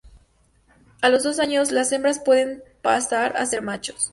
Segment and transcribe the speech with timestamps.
[1.03, 4.09] A los dos años las hembras pueden pasar a ser machos.